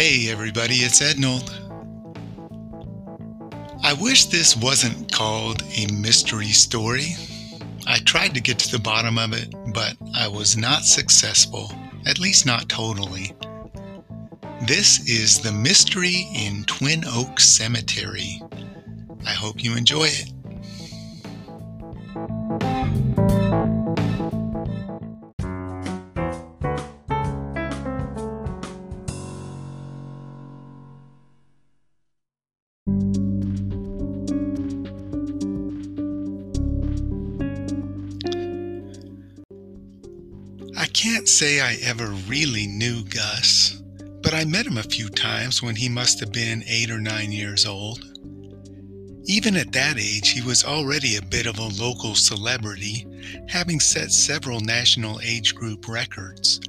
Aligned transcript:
Hey 0.00 0.30
everybody, 0.30 0.76
it's 0.76 1.02
Ednold. 1.02 1.50
I 3.84 3.92
wish 3.92 4.24
this 4.24 4.56
wasn't 4.56 5.12
called 5.12 5.62
a 5.76 5.92
mystery 5.92 6.52
story. 6.52 7.16
I 7.86 7.98
tried 7.98 8.32
to 8.32 8.40
get 8.40 8.58
to 8.60 8.72
the 8.72 8.78
bottom 8.78 9.18
of 9.18 9.34
it, 9.34 9.54
but 9.74 9.98
I 10.14 10.26
was 10.26 10.56
not 10.56 10.84
successful, 10.84 11.70
at 12.06 12.18
least 12.18 12.46
not 12.46 12.70
totally. 12.70 13.34
This 14.66 15.06
is 15.06 15.38
The 15.38 15.52
Mystery 15.52 16.26
in 16.34 16.64
Twin 16.64 17.04
Oaks 17.06 17.44
Cemetery. 17.44 18.40
I 19.26 19.32
hope 19.32 19.62
you 19.62 19.76
enjoy 19.76 20.04
it. 20.04 20.32
Can't 41.12 41.28
say 41.28 41.60
I 41.60 41.76
ever 41.82 42.06
really 42.28 42.68
knew 42.68 43.02
Gus, 43.02 43.82
but 44.22 44.32
I 44.32 44.44
met 44.44 44.64
him 44.64 44.78
a 44.78 44.82
few 44.84 45.08
times 45.08 45.60
when 45.60 45.74
he 45.74 45.88
must 45.88 46.20
have 46.20 46.30
been 46.30 46.62
eight 46.68 46.88
or 46.88 47.00
nine 47.00 47.32
years 47.32 47.66
old. 47.66 48.04
Even 49.24 49.56
at 49.56 49.72
that 49.72 49.98
age, 49.98 50.30
he 50.30 50.40
was 50.40 50.64
already 50.64 51.16
a 51.16 51.22
bit 51.22 51.46
of 51.46 51.58
a 51.58 51.82
local 51.82 52.14
celebrity, 52.14 53.08
having 53.48 53.80
set 53.80 54.12
several 54.12 54.60
national 54.60 55.20
age 55.20 55.52
group 55.56 55.88
records. 55.88 56.60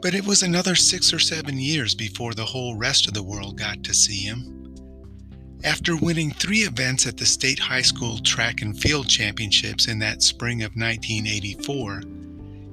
But 0.00 0.14
it 0.14 0.24
was 0.24 0.44
another 0.44 0.76
six 0.76 1.12
or 1.12 1.18
seven 1.18 1.58
years 1.58 1.96
before 1.96 2.32
the 2.32 2.44
whole 2.44 2.76
rest 2.76 3.08
of 3.08 3.14
the 3.14 3.24
world 3.24 3.58
got 3.58 3.82
to 3.82 3.92
see 3.92 4.22
him. 4.22 4.76
After 5.64 5.96
winning 5.96 6.30
three 6.30 6.60
events 6.60 7.08
at 7.08 7.16
the 7.16 7.26
state 7.26 7.58
high 7.58 7.82
school 7.82 8.18
track 8.18 8.62
and 8.62 8.80
field 8.80 9.08
championships 9.08 9.88
in 9.88 9.98
that 9.98 10.22
spring 10.22 10.62
of 10.62 10.76
1984, 10.76 12.02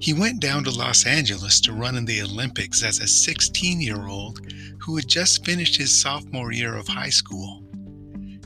he 0.02 0.14
went 0.14 0.40
down 0.40 0.64
to 0.64 0.72
Los 0.72 1.06
Angeles 1.06 1.62
to 1.62 1.74
run 1.74 1.96
in 1.96 2.06
the 2.06 2.24
Olympics 2.24 2.84
as 2.84 3.00
a 3.00 3.08
16 3.08 3.80
year 3.80 4.08
old 4.08 4.42
who 4.80 4.96
had 4.96 5.08
just 5.08 5.46
finished 5.46 5.78
his 5.78 5.92
sophomore 5.92 6.52
year 6.52 6.76
of 6.76 6.88
high 6.88 7.12
school. 7.12 7.64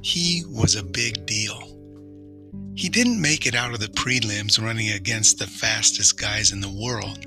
He 0.02 0.44
was 0.50 0.76
a 0.76 0.84
big 0.84 1.26
deal. 1.26 1.72
He 2.76 2.90
didn't 2.90 3.22
make 3.22 3.48
it 3.48 3.56
out 3.56 3.74
of 3.74 3.80
the 3.80 3.88
prelims 3.88 4.62
running 4.62 4.92
against 4.92 5.40
the 5.40 5.48
fastest 5.48 6.20
guys 6.20 6.52
in 6.52 6.60
the 6.60 6.70
world, 6.70 7.26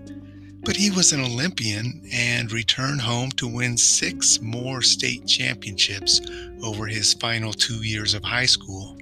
but 0.62 0.76
he 0.76 0.90
was 0.90 1.14
an 1.14 1.22
Olympian 1.22 2.02
and 2.12 2.52
returned 2.52 3.00
home 3.00 3.30
to 3.32 3.48
win 3.48 3.78
six 3.78 4.42
more 4.42 4.82
state 4.82 5.26
championships 5.26 6.20
over 6.62 6.84
his 6.84 7.14
final 7.14 7.54
two 7.54 7.82
years 7.82 8.12
of 8.12 8.22
high 8.22 8.44
school. 8.44 8.97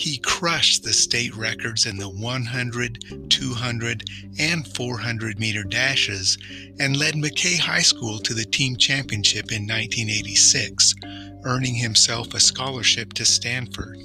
He 0.00 0.16
crushed 0.16 0.82
the 0.82 0.94
state 0.94 1.36
records 1.36 1.84
in 1.84 1.98
the 1.98 2.08
100, 2.08 3.28
200, 3.28 4.10
and 4.38 4.66
400 4.66 5.38
meter 5.38 5.62
dashes 5.62 6.38
and 6.78 6.96
led 6.96 7.16
McKay 7.16 7.58
High 7.58 7.82
School 7.82 8.18
to 8.20 8.32
the 8.32 8.46
team 8.46 8.76
championship 8.76 9.52
in 9.52 9.64
1986, 9.66 10.94
earning 11.44 11.74
himself 11.74 12.32
a 12.32 12.40
scholarship 12.40 13.12
to 13.12 13.26
Stanford. 13.26 13.98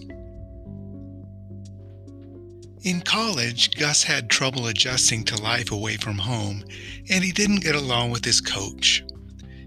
In 2.83 2.99
college, 2.99 3.71
Gus 3.77 4.03
had 4.03 4.29
trouble 4.29 4.67
adjusting 4.67 5.23
to 5.23 5.41
life 5.41 5.71
away 5.71 5.95
from 5.95 6.17
home, 6.17 6.65
and 7.09 7.23
he 7.23 7.31
didn't 7.31 7.63
get 7.63 7.75
along 7.75 8.11
with 8.11 8.25
his 8.25 8.41
coach. 8.41 9.01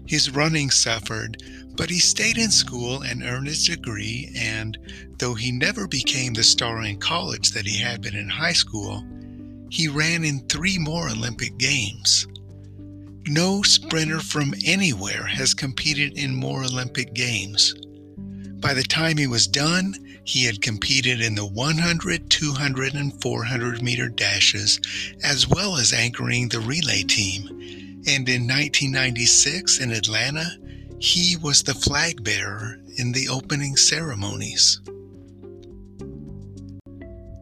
His 0.05 0.29
running 0.29 0.69
suffered, 0.69 1.41
but 1.79 1.89
he 1.89 1.97
stayed 1.97 2.37
in 2.37 2.51
school 2.51 3.03
and 3.03 3.23
earned 3.23 3.47
his 3.47 3.65
degree, 3.65 4.29
and 4.35 4.77
though 5.17 5.33
he 5.33 5.49
never 5.49 5.87
became 5.87 6.33
the 6.33 6.43
star 6.43 6.83
in 6.83 6.99
college 6.99 7.51
that 7.51 7.65
he 7.65 7.79
had 7.79 8.01
been 8.01 8.17
in 8.17 8.27
high 8.27 8.51
school, 8.51 9.01
he 9.69 9.87
ran 9.87 10.25
in 10.25 10.41
three 10.49 10.77
more 10.77 11.07
Olympic 11.07 11.57
Games. 11.57 12.27
No 13.27 13.61
sprinter 13.61 14.19
from 14.19 14.53
anywhere 14.65 15.25
has 15.25 15.53
competed 15.53 16.17
in 16.17 16.35
more 16.35 16.65
Olympic 16.65 17.13
Games. 17.13 17.73
By 18.59 18.73
the 18.73 18.83
time 18.83 19.15
he 19.15 19.27
was 19.27 19.47
done, 19.47 19.95
he 20.25 20.43
had 20.43 20.61
competed 20.61 21.21
in 21.21 21.33
the 21.33 21.45
100, 21.45 22.29
200, 22.29 22.93
and 22.93 23.21
400 23.21 23.81
meter 23.81 24.09
dashes, 24.09 24.81
as 25.23 25.47
well 25.47 25.77
as 25.77 25.93
anchoring 25.93 26.49
the 26.49 26.59
relay 26.59 27.03
team. 27.03 27.47
And 28.05 28.27
in 28.27 28.47
1996 28.47 29.79
in 29.79 29.91
Atlanta, 29.91 30.57
he 30.99 31.37
was 31.37 31.63
the 31.63 31.73
flag 31.73 32.23
bearer 32.23 32.77
in 32.97 33.13
the 33.13 33.29
opening 33.29 33.77
ceremonies. 33.77 34.81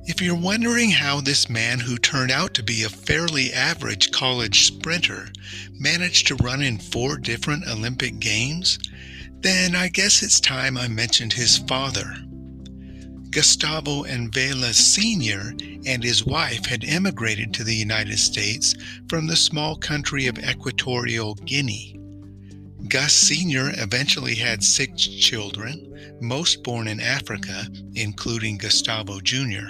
If 0.06 0.22
you're 0.22 0.35
wondering 0.35 0.91
how 0.91 1.22
this 1.22 1.50
man, 1.50 1.79
who 1.79 1.97
turned 1.97 2.31
out 2.31 2.53
to 2.53 2.63
be 2.63 2.84
a 2.84 2.90
fairly 2.90 3.51
average 3.51 4.12
college 4.12 4.66
sprinter, 4.66 5.29
managed 5.73 6.28
to 6.28 6.35
run 6.35 6.62
in 6.62 6.78
four 6.78 7.17
different 7.17 7.67
Olympic 7.67 8.19
Games, 8.19 8.79
then 9.41 9.75
I 9.75 9.90
guess 9.90 10.23
it's 10.23 10.40
time 10.40 10.78
I 10.78 10.88
mentioned 10.88 11.34
his 11.34 11.57
father. 11.57 12.13
Gustavo 13.31 14.03
Envela 14.03 14.73
Sr. 14.73 15.53
and 15.85 16.03
his 16.03 16.25
wife 16.25 16.66
had 16.66 16.85
emigrated 16.85 17.53
to 17.56 17.63
the 17.63 17.75
United 17.75 18.17
States 18.17 18.75
from 19.09 19.28
the 19.28 19.35
small 19.35 19.75
country 19.75 20.28
of 20.28 20.40
Equatorial 20.40 21.35
Guinea. 21.35 22.00
Gus 22.89 23.11
Sr. 23.11 23.71
eventually 23.77 24.35
had 24.35 24.63
six 24.63 25.05
children, 25.05 26.17
most 26.21 26.63
born 26.63 26.87
in 26.87 27.01
Africa, 27.01 27.67
including 27.95 28.57
Gustavo 28.57 29.19
Jr. 29.19 29.67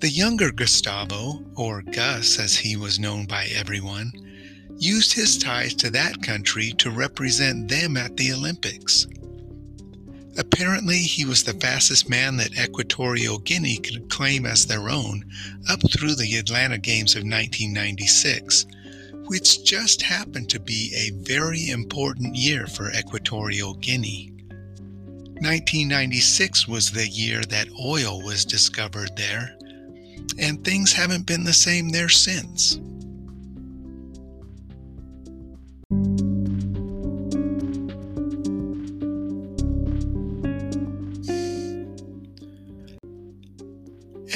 The 0.00 0.10
younger 0.10 0.50
Gustavo, 0.50 1.42
or 1.56 1.80
Gus 1.80 2.38
as 2.38 2.56
he 2.56 2.76
was 2.76 2.98
known 2.98 3.24
by 3.24 3.46
everyone, 3.54 4.12
used 4.76 5.14
his 5.14 5.38
ties 5.38 5.72
to 5.76 5.90
that 5.90 6.20
country 6.20 6.72
to 6.78 6.90
represent 6.90 7.68
them 7.68 7.96
at 7.96 8.16
the 8.18 8.32
Olympics. 8.32 9.06
Apparently, 10.36 10.98
he 10.98 11.24
was 11.24 11.44
the 11.44 11.54
fastest 11.54 12.10
man 12.10 12.36
that 12.36 12.58
Equatorial 12.58 13.38
Guinea 13.38 13.78
could 13.78 14.10
claim 14.10 14.44
as 14.44 14.66
their 14.66 14.90
own 14.90 15.24
up 15.70 15.80
through 15.90 16.16
the 16.16 16.36
Atlanta 16.36 16.76
Games 16.76 17.14
of 17.14 17.20
1996 17.20 18.66
which 19.26 19.64
just 19.64 20.02
happened 20.02 20.50
to 20.50 20.60
be 20.60 20.92
a 20.94 21.10
very 21.24 21.70
important 21.70 22.36
year 22.36 22.66
for 22.66 22.90
Equatorial 22.90 23.74
Guinea. 23.74 24.30
1996 25.40 26.68
was 26.68 26.90
the 26.90 27.08
year 27.08 27.42
that 27.48 27.68
oil 27.82 28.22
was 28.22 28.44
discovered 28.44 29.10
there, 29.16 29.56
and 30.38 30.64
things 30.64 30.92
haven't 30.92 31.26
been 31.26 31.44
the 31.44 31.52
same 31.52 31.88
there 31.88 32.08
since. 32.08 32.78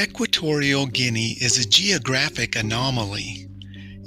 Equatorial 0.01 0.87
Guinea 0.87 1.37
is 1.41 1.59
a 1.59 1.69
geographic 1.69 2.57
anomaly 2.57 3.48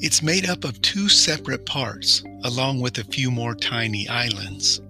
it's 0.02 0.24
made 0.24 0.50
up 0.50 0.64
of 0.64 0.82
two 0.82 1.08
separate 1.08 1.64
parts, 1.68 2.24
along 2.44 2.82
with 2.82 2.98
a 2.98 3.04
few 3.04 3.30
more 3.30 3.54
tiny 3.54 4.10
islands. 4.10 4.82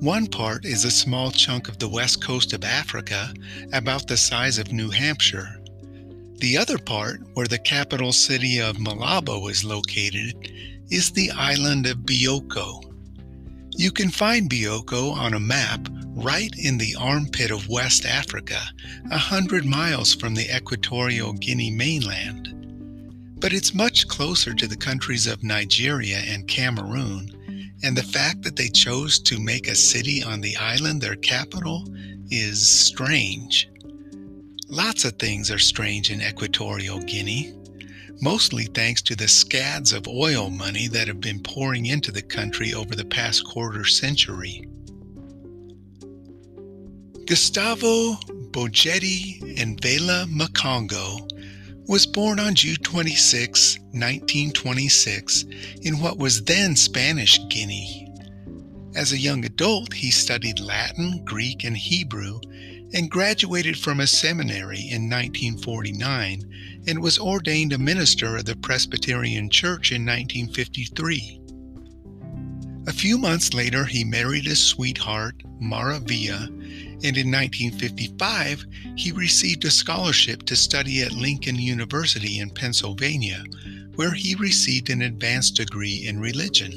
One 0.00 0.26
part 0.26 0.64
is 0.64 0.84
a 0.84 0.90
small 0.90 1.30
chunk 1.30 1.68
of 1.68 1.78
the 1.78 1.88
west 1.88 2.24
coast 2.24 2.52
of 2.52 2.64
Africa, 2.64 3.32
about 3.72 4.08
the 4.08 4.16
size 4.16 4.58
of 4.58 4.72
New 4.72 4.90
Hampshire. 4.90 5.60
The 6.38 6.58
other 6.58 6.76
part, 6.76 7.20
where 7.34 7.46
the 7.46 7.60
capital 7.60 8.12
city 8.12 8.60
of 8.60 8.78
Malabo 8.78 9.48
is 9.48 9.64
located, 9.64 10.50
is 10.90 11.12
the 11.12 11.30
island 11.30 11.86
of 11.86 11.98
Bioko. 11.98 12.82
You 13.76 13.92
can 13.92 14.10
find 14.10 14.50
Bioko 14.50 15.12
on 15.12 15.34
a 15.34 15.40
map 15.40 15.88
right 16.16 16.52
in 16.58 16.78
the 16.78 16.96
armpit 16.98 17.52
of 17.52 17.68
West 17.68 18.04
Africa, 18.04 18.60
a 19.12 19.18
hundred 19.18 19.64
miles 19.64 20.14
from 20.14 20.34
the 20.34 20.54
Equatorial 20.54 21.32
Guinea 21.34 21.70
mainland 21.70 22.55
but 23.46 23.52
it's 23.52 23.74
much 23.74 24.08
closer 24.08 24.52
to 24.52 24.66
the 24.66 24.76
countries 24.76 25.28
of 25.28 25.44
Nigeria 25.44 26.16
and 26.16 26.48
Cameroon, 26.48 27.30
and 27.84 27.96
the 27.96 28.02
fact 28.02 28.42
that 28.42 28.56
they 28.56 28.66
chose 28.66 29.20
to 29.20 29.38
make 29.38 29.68
a 29.68 29.74
city 29.76 30.20
on 30.20 30.40
the 30.40 30.56
island 30.56 31.00
their 31.00 31.14
capital 31.14 31.84
is 32.28 32.68
strange. 32.68 33.70
Lots 34.66 35.04
of 35.04 35.12
things 35.20 35.48
are 35.52 35.60
strange 35.60 36.10
in 36.10 36.20
Equatorial 36.20 36.98
Guinea, 36.98 37.54
mostly 38.20 38.64
thanks 38.64 39.00
to 39.02 39.14
the 39.14 39.28
scads 39.28 39.92
of 39.92 40.08
oil 40.08 40.50
money 40.50 40.88
that 40.88 41.06
have 41.06 41.20
been 41.20 41.38
pouring 41.38 41.86
into 41.86 42.10
the 42.10 42.22
country 42.22 42.74
over 42.74 42.96
the 42.96 43.04
past 43.04 43.46
quarter 43.46 43.84
century. 43.84 44.68
Gustavo 47.26 48.14
Bojetti 48.50 49.56
Envela 49.56 50.26
Makongo 50.26 51.30
was 51.88 52.06
born 52.06 52.40
on 52.40 52.54
June 52.54 52.76
26, 52.76 53.78
1926, 53.92 55.44
in 55.82 56.00
what 56.00 56.18
was 56.18 56.42
then 56.44 56.74
Spanish 56.74 57.38
Guinea. 57.48 58.12
As 58.96 59.12
a 59.12 59.18
young 59.18 59.44
adult, 59.44 59.92
he 59.92 60.10
studied 60.10 60.58
Latin, 60.58 61.22
Greek, 61.24 61.64
and 61.64 61.76
Hebrew 61.76 62.40
and 62.94 63.10
graduated 63.10 63.78
from 63.78 64.00
a 64.00 64.06
seminary 64.06 64.78
in 64.78 65.10
1949 65.10 66.40
and 66.86 67.02
was 67.02 67.18
ordained 67.18 67.72
a 67.72 67.78
minister 67.78 68.36
of 68.36 68.44
the 68.44 68.56
Presbyterian 68.56 69.50
Church 69.50 69.92
in 69.92 70.06
1953. 70.06 71.40
A 72.88 72.92
few 72.92 73.18
months 73.18 73.52
later, 73.52 73.84
he 73.84 74.04
married 74.04 74.46
his 74.46 74.64
sweetheart, 74.64 75.42
Maravilla, 75.60 76.48
and 77.04 77.16
in 77.16 77.30
1955, 77.30 78.64
he 78.96 79.12
received 79.12 79.64
a 79.64 79.70
scholarship 79.70 80.44
to 80.44 80.56
study 80.56 81.02
at 81.02 81.12
Lincoln 81.12 81.56
University 81.56 82.38
in 82.38 82.50
Pennsylvania, 82.50 83.44
where 83.96 84.12
he 84.12 84.34
received 84.34 84.90
an 84.90 85.02
advanced 85.02 85.56
degree 85.56 86.06
in 86.06 86.20
religion. 86.20 86.72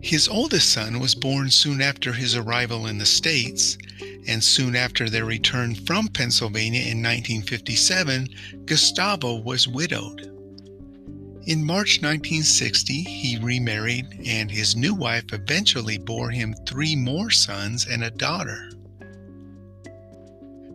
His 0.00 0.28
oldest 0.28 0.70
son 0.70 1.00
was 1.00 1.14
born 1.14 1.50
soon 1.50 1.82
after 1.82 2.12
his 2.12 2.36
arrival 2.36 2.86
in 2.86 2.98
the 2.98 3.06
States, 3.06 3.76
and 4.28 4.42
soon 4.42 4.76
after 4.76 5.10
their 5.10 5.24
return 5.24 5.74
from 5.74 6.08
Pennsylvania 6.08 6.82
in 6.82 7.02
1957, 7.02 8.28
Gustavo 8.64 9.40
was 9.40 9.66
widowed. 9.66 10.35
In 11.46 11.64
March 11.64 12.02
1960, 12.02 13.04
he 13.04 13.38
remarried, 13.38 14.06
and 14.26 14.50
his 14.50 14.74
new 14.74 14.92
wife 14.92 15.32
eventually 15.32 15.96
bore 15.96 16.30
him 16.30 16.56
three 16.66 16.96
more 16.96 17.30
sons 17.30 17.86
and 17.86 18.02
a 18.02 18.10
daughter. 18.10 18.68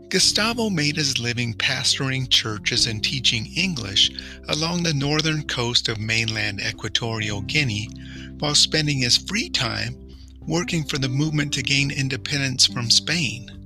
Gustavo 0.07 0.69
made 0.69 0.95
his 0.95 1.19
living 1.19 1.53
pastoring 1.56 2.29
churches 2.29 2.88
and 2.88 3.03
teaching 3.03 3.47
English 3.47 4.12
along 4.47 4.83
the 4.83 4.94
northern 4.94 5.44
coast 5.44 5.89
of 5.89 6.00
mainland 6.00 6.62
Equatorial 6.62 7.41
Guinea 7.41 7.89
while 8.39 8.56
spending 8.56 9.00
his 9.00 9.17
free 9.17 9.50
time 9.50 9.97
working 10.47 10.85
for 10.85 10.97
the 10.97 11.09
movement 11.09 11.51
to 11.53 11.62
gain 11.62 11.91
independence 11.91 12.65
from 12.65 12.89
Spain. 12.89 13.61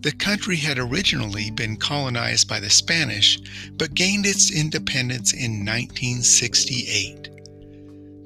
The 0.00 0.12
country 0.12 0.56
had 0.56 0.78
originally 0.78 1.50
been 1.50 1.76
colonized 1.76 2.48
by 2.48 2.58
the 2.58 2.70
Spanish, 2.70 3.38
but 3.72 3.92
gained 3.92 4.24
its 4.24 4.50
independence 4.50 5.34
in 5.34 5.64
1968. 5.64 7.28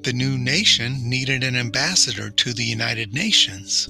The 0.03 0.13
new 0.13 0.37
nation 0.37 1.09
needed 1.09 1.43
an 1.43 1.57
ambassador 1.57 2.29
to 2.29 2.53
the 2.53 2.63
United 2.63 3.13
Nations. 3.13 3.89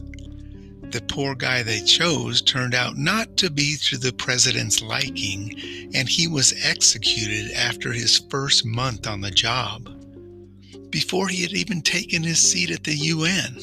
The 0.89 1.01
poor 1.01 1.35
guy 1.35 1.61
they 1.61 1.81
chose 1.81 2.41
turned 2.41 2.73
out 2.73 2.97
not 2.97 3.37
to 3.37 3.51
be 3.51 3.75
to 3.89 3.97
the 3.97 4.13
president's 4.13 4.81
liking, 4.81 5.91
and 5.93 6.09
he 6.09 6.27
was 6.27 6.55
executed 6.63 7.51
after 7.51 7.91
his 7.91 8.17
first 8.31 8.65
month 8.65 9.05
on 9.05 9.21
the 9.21 9.29
job, 9.29 9.89
before 10.89 11.27
he 11.27 11.43
had 11.43 11.53
even 11.53 11.83
taken 11.83 12.23
his 12.23 12.39
seat 12.39 12.71
at 12.71 12.83
the 12.83 12.95
UN. 12.95 13.57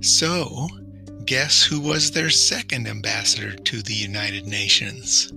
So, 0.00 0.68
guess 1.30 1.62
who 1.62 1.80
was 1.80 2.10
their 2.10 2.28
second 2.28 2.88
ambassador 2.88 3.52
to 3.52 3.82
the 3.82 3.94
United 3.94 4.48
Nations? 4.48 5.32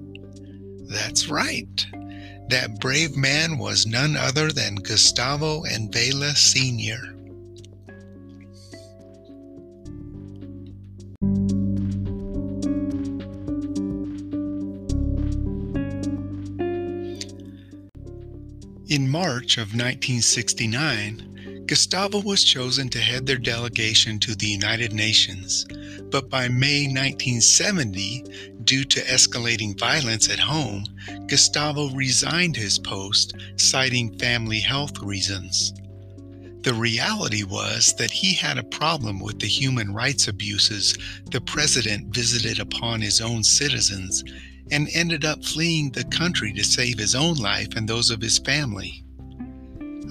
That's 0.90 1.30
right. 1.30 1.86
That 2.50 2.80
brave 2.80 3.16
man 3.16 3.60
was 3.60 3.86
none 3.86 4.18
other 4.18 4.52
than 4.52 4.74
Gustavo 4.74 5.62
Envela 5.66 6.36
Sr. 6.36 6.98
In 18.90 19.08
March 19.08 19.60
of 19.60 19.76
1969, 19.76 21.33
Gustavo 21.74 22.20
was 22.20 22.44
chosen 22.44 22.88
to 22.90 23.00
head 23.00 23.26
their 23.26 23.40
delegation 23.40 24.20
to 24.20 24.36
the 24.36 24.46
United 24.46 24.94
Nations, 24.94 25.66
but 26.12 26.30
by 26.30 26.48
May 26.48 26.84
1970, 26.84 28.26
due 28.64 28.84
to 28.84 29.00
escalating 29.06 29.76
violence 29.80 30.30
at 30.30 30.38
home, 30.38 30.86
Gustavo 31.26 31.90
resigned 31.90 32.56
his 32.56 32.78
post, 32.78 33.34
citing 33.56 34.16
family 34.20 34.60
health 34.60 35.00
reasons. 35.00 35.74
The 36.62 36.76
reality 36.76 37.42
was 37.44 37.96
that 37.96 38.12
he 38.12 38.36
had 38.36 38.60
a 38.60 38.64
problem 38.64 39.20
with 39.20 39.40
the 39.40 39.48
human 39.48 39.96
rights 39.96 40.28
abuses 40.28 40.96
the 41.32 41.42
president 41.42 42.14
visited 42.14 42.60
upon 42.60 43.02
his 43.02 43.20
own 43.20 43.44
citizens 43.44 44.24
and 44.70 44.90
ended 44.94 45.26
up 45.26 45.44
fleeing 45.44 45.90
the 45.90 46.04
country 46.04 46.54
to 46.54 46.64
save 46.64 47.00
his 47.00 47.16
own 47.16 47.38
life 47.38 47.76
and 47.76 47.90
those 47.90 48.12
of 48.12 48.22
his 48.22 48.38
family. 48.38 49.03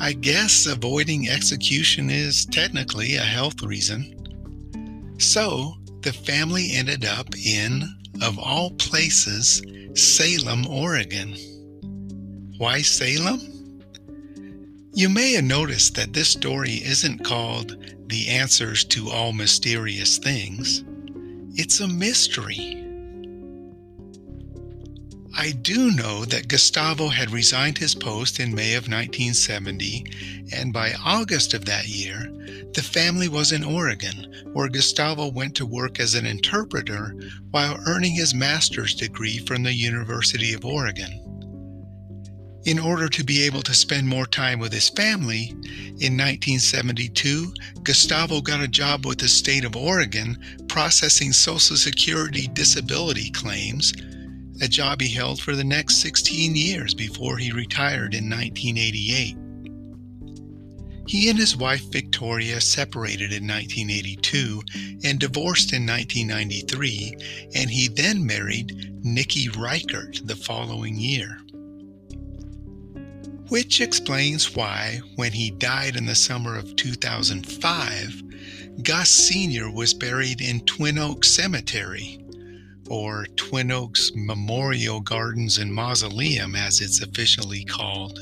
I 0.00 0.12
guess 0.14 0.66
avoiding 0.66 1.28
execution 1.28 2.10
is 2.10 2.46
technically 2.46 3.16
a 3.16 3.20
health 3.20 3.62
reason. 3.62 5.16
So 5.18 5.74
the 6.00 6.12
family 6.12 6.70
ended 6.72 7.04
up 7.04 7.28
in, 7.36 7.84
of 8.22 8.38
all 8.38 8.70
places, 8.72 9.62
Salem, 9.94 10.66
Oregon. 10.66 11.36
Why 12.58 12.82
Salem? 12.82 13.40
You 14.94 15.08
may 15.08 15.32
have 15.34 15.44
noticed 15.44 15.94
that 15.94 16.12
this 16.12 16.28
story 16.28 16.82
isn't 16.84 17.24
called 17.24 17.76
The 18.08 18.28
Answers 18.28 18.84
to 18.86 19.08
All 19.10 19.32
Mysterious 19.32 20.18
Things. 20.18 20.84
It's 21.54 21.80
a 21.80 21.88
mystery. 21.88 22.81
I 25.42 25.50
do 25.50 25.90
know 25.90 26.24
that 26.26 26.46
Gustavo 26.46 27.08
had 27.08 27.32
resigned 27.32 27.76
his 27.76 27.96
post 27.96 28.38
in 28.38 28.54
May 28.54 28.74
of 28.74 28.84
1970, 28.84 30.06
and 30.52 30.72
by 30.72 30.94
August 31.04 31.52
of 31.52 31.64
that 31.64 31.88
year, 31.88 32.30
the 32.74 32.80
family 32.80 33.26
was 33.26 33.50
in 33.50 33.64
Oregon, 33.64 34.32
where 34.52 34.68
Gustavo 34.68 35.26
went 35.32 35.56
to 35.56 35.66
work 35.66 35.98
as 35.98 36.14
an 36.14 36.26
interpreter 36.26 37.16
while 37.50 37.82
earning 37.88 38.14
his 38.14 38.32
master's 38.32 38.94
degree 38.94 39.38
from 39.38 39.64
the 39.64 39.74
University 39.74 40.52
of 40.52 40.64
Oregon. 40.64 41.10
In 42.64 42.78
order 42.78 43.08
to 43.08 43.24
be 43.24 43.42
able 43.42 43.62
to 43.62 43.74
spend 43.74 44.06
more 44.06 44.26
time 44.26 44.60
with 44.60 44.72
his 44.72 44.90
family, 44.90 45.46
in 45.98 46.16
1972, 46.16 47.52
Gustavo 47.82 48.42
got 48.42 48.60
a 48.60 48.68
job 48.68 49.04
with 49.04 49.18
the 49.18 49.26
state 49.26 49.64
of 49.64 49.74
Oregon 49.74 50.38
processing 50.68 51.32
Social 51.32 51.76
Security 51.76 52.46
disability 52.46 53.28
claims 53.32 53.92
a 54.62 54.68
job 54.68 55.00
he 55.00 55.08
held 55.08 55.42
for 55.42 55.56
the 55.56 55.64
next 55.64 55.96
16 55.96 56.54
years 56.54 56.94
before 56.94 57.36
he 57.36 57.50
retired 57.50 58.14
in 58.14 58.30
1988. 58.30 59.36
He 61.08 61.28
and 61.28 61.36
his 61.36 61.56
wife 61.56 61.82
Victoria 61.90 62.60
separated 62.60 63.32
in 63.32 63.46
1982 63.46 64.62
and 65.04 65.18
divorced 65.18 65.72
in 65.72 65.84
1993, 65.84 67.16
and 67.56 67.68
he 67.68 67.88
then 67.88 68.24
married 68.24 68.94
Nikki 69.04 69.48
Reichert 69.48 70.20
the 70.24 70.36
following 70.36 70.94
year. 70.94 71.40
Which 73.48 73.80
explains 73.80 74.54
why, 74.54 75.00
when 75.16 75.32
he 75.32 75.50
died 75.50 75.96
in 75.96 76.06
the 76.06 76.14
summer 76.14 76.56
of 76.56 76.76
2005, 76.76 78.22
Gus 78.84 79.10
Sr. 79.10 79.70
was 79.72 79.92
buried 79.92 80.40
in 80.40 80.60
Twin 80.60 80.98
Oaks 80.98 81.28
Cemetery, 81.28 82.21
or 82.92 83.24
Twin 83.36 83.72
Oaks 83.72 84.12
Memorial 84.14 85.00
Gardens 85.00 85.56
and 85.56 85.72
Mausoleum, 85.72 86.54
as 86.54 86.82
it's 86.82 87.00
officially 87.00 87.64
called. 87.64 88.18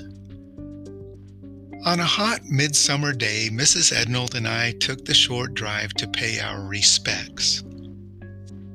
On 1.87 1.99
a 1.99 2.05
hot 2.05 2.45
midsummer 2.45 3.13
day, 3.13 3.49
Mrs. 3.51 3.93
Ednold 3.93 4.37
and 4.37 4.47
I 4.47 4.71
took 4.79 5.05
the 5.05 5.13
short 5.13 5.55
drive 5.55 5.93
to 5.95 6.07
pay 6.07 6.39
our 6.39 6.61
respects. 6.61 7.65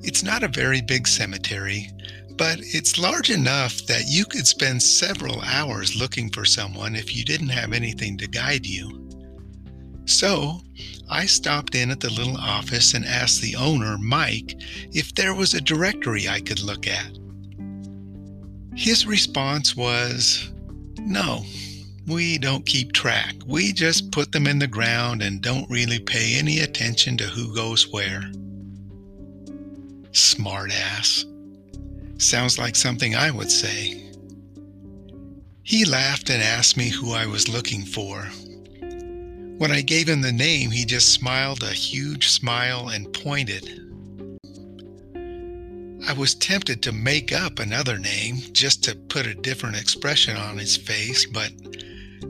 It's 0.02 0.22
not 0.22 0.44
a 0.44 0.50
very 0.50 0.82
big 0.82 1.08
cemetery, 1.08 1.90
but 2.38 2.60
it's 2.60 3.00
large 3.00 3.30
enough 3.30 3.78
that 3.86 4.04
you 4.06 4.26
could 4.26 4.46
spend 4.46 4.84
several 4.84 5.40
hours 5.44 5.96
looking 5.96 6.30
for 6.30 6.44
someone 6.44 6.98
if 6.98 7.16
you 7.16 7.24
didn't 7.24 7.50
have 7.50 7.72
anything 7.72 8.18
to 8.18 8.28
guide 8.28 8.66
you. 8.66 9.05
So 10.06 10.62
I 11.10 11.26
stopped 11.26 11.76
in 11.76 11.92
at 11.92 12.00
the 12.00 12.10
little 12.10 12.38
office 12.38 12.94
and 12.94 13.06
asked 13.06 13.42
the 13.42 13.56
owner, 13.56 13.98
Mike, 13.98 14.56
if 14.92 15.14
there 15.16 15.34
was 15.34 15.54
a 15.54 15.62
directory 15.62 16.28
I 16.28 16.40
could 16.40 16.62
look 16.62 16.88
at. 16.88 17.18
His 18.76 19.06
response 19.06 19.76
was, 19.76 20.52
No, 21.00 21.46
we 22.08 22.38
don't 22.38 22.66
keep 22.66 22.92
track. 22.94 23.36
We 23.48 23.74
just 23.74 24.12
put 24.12 24.32
them 24.32 24.48
in 24.48 24.60
the 24.60 24.68
ground 24.68 25.22
and 25.22 25.42
don't 25.42 25.70
really 25.70 26.00
pay 26.00 26.36
any 26.36 26.60
attention 26.60 27.18
to 27.18 27.26
who 27.26 27.56
goes 27.56 27.92
where. 27.92 28.24
Smartass. 30.12 31.26
Sounds 32.22 32.58
like 32.58 32.76
something 32.76 33.16
I 33.16 33.32
would 33.32 33.52
say. 33.52 34.12
He 35.64 35.84
laughed 35.84 36.30
and 36.30 36.44
asked 36.44 36.78
me 36.78 36.90
who 36.90 37.14
I 37.14 37.26
was 37.26 37.50
looking 37.50 37.84
for, 37.84 38.30
when 39.58 39.72
I 39.72 39.82
gave 39.82 40.10
him 40.10 40.22
the 40.22 40.32
name, 40.32 40.70
he 40.70 40.86
just 40.86 41.14
smiled 41.14 41.64
a 41.64 41.72
huge 41.72 42.30
smile 42.30 42.90
and 42.90 43.12
pointed. 43.14 43.82
I 46.08 46.14
was 46.14 46.36
tempted 46.36 46.82
to 46.84 46.92
make 46.92 47.32
up 47.32 47.60
another 47.60 47.98
name 47.98 48.38
just 48.52 48.84
to 48.84 48.96
put 48.96 49.26
a 49.26 49.34
different 49.34 49.80
expression 49.80 50.36
on 50.36 50.58
his 50.58 50.76
face, 50.76 51.26
but 51.26 51.52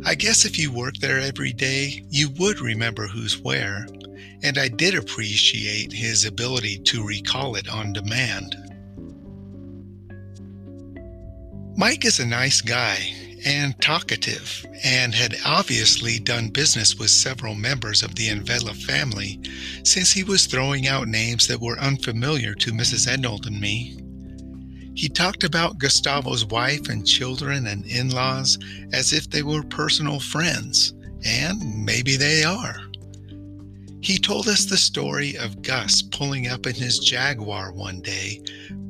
I 0.06 0.16
guess 0.16 0.46
if 0.46 0.60
you 0.60 0.72
work 0.72 0.96
there 0.98 1.20
every 1.20 1.52
day, 1.52 2.06
you 2.10 2.30
would 2.38 2.62
remember 2.62 3.08
who's 3.08 3.42
where, 3.42 3.88
and 4.44 4.58
I 4.58 4.68
did 4.68 4.96
appreciate 4.96 5.92
his 5.92 6.26
ability 6.26 6.80
to 6.80 7.06
recall 7.06 7.56
it 7.56 7.68
on 7.68 7.92
demand. 7.92 8.56
Mike 11.76 12.06
is 12.06 12.20
a 12.20 12.26
nice 12.26 12.62
guy 12.62 13.14
and 13.46 13.80
talkative, 13.80 14.66
and 14.84 15.14
had 15.14 15.38
obviously 15.46 16.18
done 16.18 16.50
business 16.50 16.96
with 16.96 17.12
several 17.12 17.54
members 17.54 18.02
of 18.02 18.16
the 18.16 18.28
Envela 18.28 18.76
family 18.76 19.40
since 19.84 20.12
he 20.12 20.24
was 20.24 20.48
throwing 20.48 20.88
out 20.88 21.08
names 21.08 21.48
that 21.48 21.62
were 21.62 21.80
unfamiliar 21.80 22.56
to 22.56 22.72
Mrs. 22.72 23.08
Ednold 23.08 23.46
and 23.46 23.62
me. 23.62 23.98
He 24.96 25.10
talked 25.10 25.44
about 25.44 25.78
Gustavo's 25.78 26.46
wife 26.46 26.90
and 26.90 27.06
children 27.06 27.68
and 27.68 27.86
in 27.86 28.10
laws 28.10 28.58
as 28.92 29.14
if 29.14 29.30
they 29.30 29.44
were 29.44 29.62
personal 29.64 30.20
friends, 30.20 30.94
and 31.24 31.86
maybe 31.86 32.18
they 32.18 32.44
are. 32.44 32.82
He 34.02 34.18
told 34.18 34.48
us 34.48 34.66
the 34.66 34.78
story 34.78 35.36
of 35.38 35.62
Gus 35.62 36.02
pulling 36.02 36.48
up 36.48 36.66
in 36.66 36.76
his 36.76 37.00
Jaguar 37.00 37.74
one 37.74 38.02
day, 38.02 38.42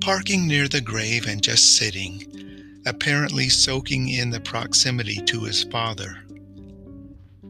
parking 0.02 0.48
near 0.48 0.68
the 0.68 0.82
grave 0.82 1.28
and 1.28 1.42
just 1.42 1.78
sitting, 1.78 2.24
apparently 2.86 3.50
soaking 3.50 4.10
in 4.10 4.30
the 4.30 4.40
proximity 4.40 5.18
to 5.26 5.44
his 5.44 5.64
father. 5.64 6.18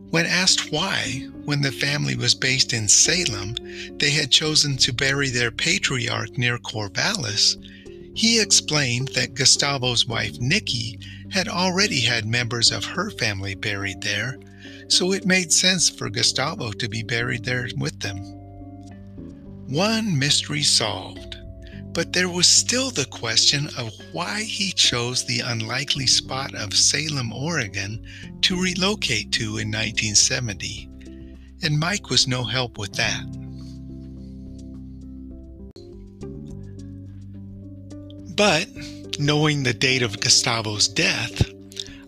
When 0.09 0.25
asked 0.25 0.71
why, 0.71 1.27
when 1.43 1.61
the 1.61 1.71
family 1.71 2.15
was 2.15 2.35
based 2.35 2.73
in 2.73 2.87
Salem, 2.87 3.55
they 3.97 4.11
had 4.11 4.31
chosen 4.31 4.77
to 4.77 4.93
bury 4.93 5.29
their 5.29 5.51
patriarch 5.51 6.37
near 6.37 6.57
Corvallis, 6.57 7.57
he 8.15 8.39
explained 8.39 9.09
that 9.09 9.33
Gustavo's 9.33 10.07
wife 10.07 10.39
Nikki 10.39 10.97
had 11.31 11.49
already 11.49 11.99
had 11.99 12.25
members 12.25 12.71
of 12.71 12.85
her 12.85 13.09
family 13.09 13.55
buried 13.55 14.01
there, 14.01 14.39
so 14.87 15.11
it 15.11 15.25
made 15.25 15.51
sense 15.51 15.89
for 15.89 16.09
Gustavo 16.09 16.71
to 16.71 16.87
be 16.87 17.03
buried 17.03 17.43
there 17.43 17.67
with 17.77 17.99
them. 17.99 18.17
One 19.67 20.17
mystery 20.17 20.63
solved. 20.63 21.34
But 21.95 22.11
there 22.11 22.27
was 22.27 22.45
still 22.45 22.91
the 22.91 23.05
question 23.05 23.69
of 23.77 23.93
why 24.11 24.43
he 24.43 24.73
chose 24.73 25.23
the 25.23 25.39
unlikely 25.39 26.07
spot 26.07 26.53
of 26.53 26.73
Salem, 26.73 27.31
Oregon 27.31 28.05
to 28.41 28.61
relocate 28.61 29.31
to 29.31 29.43
in 29.59 29.71
1970. 29.71 30.89
And 31.63 31.79
Mike 31.79 32.09
was 32.09 32.27
no 32.27 32.43
help 32.43 32.77
with 32.77 32.91
that. 32.95 33.23
But, 38.35 38.67
knowing 39.17 39.63
the 39.63 39.73
date 39.73 40.01
of 40.01 40.19
Gustavo's 40.19 40.89
death, 40.89 41.49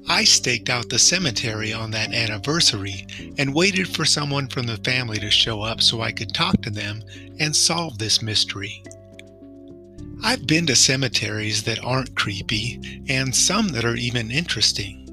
I 0.10 0.26
staked 0.26 0.70
out 0.70 0.90
the 0.90 1.00
cemetery 1.00 1.72
on 1.72 1.92
that 1.92 2.14
anniversary 2.14 3.08
and 3.38 3.56
waited 3.56 3.88
for 3.88 4.04
someone 4.04 4.50
from 4.50 4.68
the 4.68 4.78
family 4.78 5.20
to 5.20 5.32
show 5.32 5.62
up 5.62 5.82
so 5.82 6.02
I 6.02 6.12
could 6.12 6.34
talk 6.34 6.62
to 6.64 6.70
them 6.70 7.02
and 7.40 7.56
solve 7.56 7.98
this 7.98 8.22
mystery. 8.22 8.84
I've 10.24 10.48
been 10.48 10.66
to 10.68 10.76
cemeteries 10.76 11.64
that 11.64 11.84
aren't 11.84 12.16
creepy 12.16 13.04
and 13.08 13.36
some 13.36 13.70
that 13.70 13.86
are 13.86 13.96
even 13.96 14.32
interesting. 14.32 15.04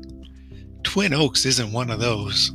Twin 0.83 1.13
Oaks 1.13 1.45
isn't 1.45 1.73
one 1.73 1.91
of 1.91 2.01
those. 2.01 2.53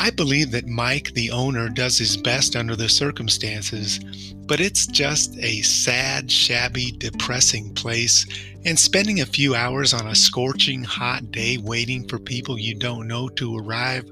I 0.00 0.10
believe 0.10 0.52
that 0.52 0.68
Mike, 0.68 1.12
the 1.14 1.30
owner, 1.30 1.68
does 1.68 1.98
his 1.98 2.16
best 2.16 2.54
under 2.54 2.76
the 2.76 2.88
circumstances, 2.88 3.98
but 4.46 4.60
it's 4.60 4.86
just 4.86 5.36
a 5.38 5.62
sad, 5.62 6.30
shabby, 6.30 6.92
depressing 6.92 7.74
place, 7.74 8.24
and 8.64 8.78
spending 8.78 9.20
a 9.20 9.26
few 9.26 9.54
hours 9.54 9.92
on 9.92 10.06
a 10.06 10.14
scorching 10.14 10.84
hot 10.84 11.32
day 11.32 11.58
waiting 11.58 12.06
for 12.06 12.18
people 12.18 12.58
you 12.58 12.74
don't 12.74 13.08
know 13.08 13.28
to 13.30 13.58
arrive 13.58 14.08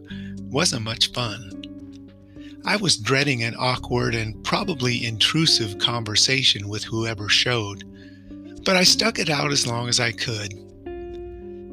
wasn't 0.50 0.82
much 0.82 1.12
fun. 1.12 1.55
I 2.66 2.74
was 2.74 2.96
dreading 2.96 3.44
an 3.44 3.54
awkward 3.56 4.16
and 4.16 4.42
probably 4.42 5.06
intrusive 5.06 5.78
conversation 5.78 6.68
with 6.68 6.82
whoever 6.82 7.28
showed, 7.28 7.84
but 8.64 8.74
I 8.74 8.82
stuck 8.82 9.20
it 9.20 9.30
out 9.30 9.52
as 9.52 9.68
long 9.68 9.88
as 9.88 10.00
I 10.00 10.10
could. 10.10 10.52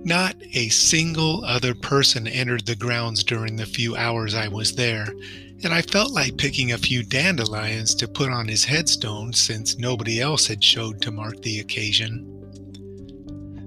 Not 0.05 0.35
a 0.53 0.69
single 0.69 1.43
other 1.45 1.73
person 1.73 2.27
entered 2.27 2.67
the 2.67 2.75
grounds 2.75 3.23
during 3.23 3.55
the 3.55 3.65
few 3.65 3.95
hours 3.95 4.35
I 4.35 4.47
was 4.49 4.75
there, 4.75 5.07
and 5.63 5.73
I 5.73 5.81
felt 5.81 6.11
like 6.11 6.37
picking 6.37 6.73
a 6.73 6.77
few 6.77 7.01
dandelions 7.01 7.95
to 7.95 8.07
put 8.07 8.29
on 8.29 8.47
his 8.47 8.65
headstone 8.65 9.33
since 9.33 9.79
nobody 9.79 10.21
else 10.21 10.45
had 10.45 10.63
showed 10.63 11.01
to 11.01 11.11
mark 11.11 11.41
the 11.41 11.59
occasion. 11.59 12.29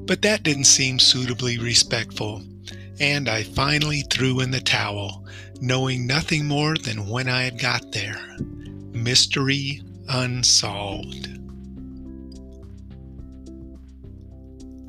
But 0.06 0.22
that 0.22 0.44
didn't 0.44 0.64
seem 0.64 1.00
suitably 1.00 1.58
respectful, 1.58 2.44
and 3.00 3.28
I 3.28 3.42
finally 3.42 4.02
threw 4.02 4.40
in 4.40 4.50
the 4.50 4.60
towel, 4.60 5.24
knowing 5.60 6.06
nothing 6.06 6.46
more 6.46 6.76
than 6.76 7.08
when 7.08 7.28
I 7.28 7.42
had 7.42 7.58
got 7.58 7.92
there. 7.92 8.36
Mystery 8.92 9.82
unsolved. 10.08 11.28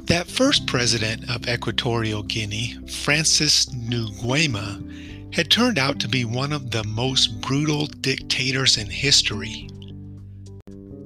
That 0.07 0.27
first 0.27 0.67
president 0.67 1.29
of 1.29 1.47
Equatorial 1.49 2.23
Guinea, 2.23 2.77
Francis 2.87 3.65
Nguema, 3.65 5.33
had 5.33 5.51
turned 5.51 5.77
out 5.77 5.99
to 5.99 6.07
be 6.07 6.23
one 6.23 6.53
of 6.53 6.71
the 6.71 6.85
most 6.85 7.41
brutal 7.41 7.87
dictators 7.87 8.77
in 8.77 8.87
history. 8.87 9.67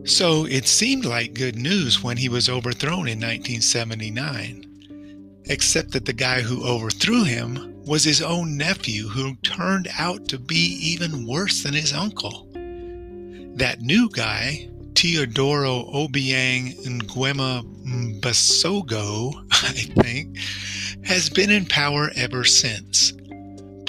So 0.05 0.45
it 0.45 0.67
seemed 0.67 1.05
like 1.05 1.33
good 1.33 1.55
news 1.55 2.03
when 2.03 2.17
he 2.17 2.29
was 2.29 2.47
overthrown 2.47 3.07
in 3.07 3.19
1979 3.19 4.70
except 5.51 5.91
that 5.91 6.05
the 6.05 6.13
guy 6.13 6.39
who 6.39 6.65
overthrew 6.65 7.25
him 7.25 7.75
was 7.85 8.05
his 8.05 8.21
own 8.21 8.55
nephew 8.55 9.09
who 9.09 9.35
turned 9.43 9.89
out 9.99 10.29
to 10.29 10.39
be 10.39 10.77
even 10.81 11.27
worse 11.27 11.63
than 11.63 11.73
his 11.73 11.91
uncle. 11.91 12.47
That 13.55 13.81
new 13.81 14.09
guy, 14.09 14.69
Teodoro 14.93 15.93
Obiang 15.93 16.73
Nguema 16.85 17.63
Mbasogo, 17.85 19.45
I 19.51 20.01
think, 20.01 20.37
has 21.03 21.29
been 21.29 21.49
in 21.49 21.65
power 21.65 22.11
ever 22.15 22.45
since. 22.45 23.11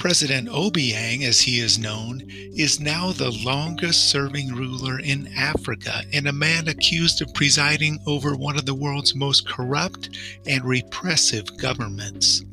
President 0.03 0.49
Obiang, 0.49 1.23
as 1.23 1.39
he 1.39 1.61
is 1.61 1.79
known, 1.79 2.23
is 2.29 2.81
now 2.81 3.13
the 3.13 3.31
longest 3.31 4.09
serving 4.09 4.53
ruler 4.53 4.99
in 4.99 5.31
Africa 5.33 6.01
and 6.11 6.27
a 6.27 6.33
man 6.33 6.67
accused 6.67 7.21
of 7.21 7.33
presiding 7.33 7.97
over 8.05 8.35
one 8.35 8.57
of 8.57 8.65
the 8.65 8.75
world's 8.75 9.15
most 9.15 9.47
corrupt 9.47 10.09
and 10.45 10.65
repressive 10.65 11.45
governments. 11.55 12.43